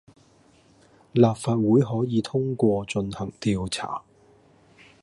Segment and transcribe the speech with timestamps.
[1.11, 4.01] 立法會可以通過進行調查